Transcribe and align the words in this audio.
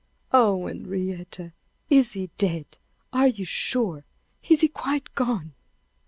Oh, 0.33 0.65
Henrietta! 0.65 1.53
is 1.87 2.13
he 2.13 2.31
dead? 2.39 2.79
Are 3.13 3.27
you 3.27 3.45
sure? 3.45 4.03
Is 4.49 4.61
he 4.61 4.67
quite 4.67 5.13
gone?" 5.13 5.53